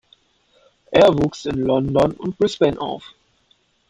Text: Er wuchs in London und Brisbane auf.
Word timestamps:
Er 0.89 1.13
wuchs 1.15 1.45
in 1.45 1.57
London 1.61 2.13
und 2.13 2.35
Brisbane 2.39 2.81
auf. 2.81 3.13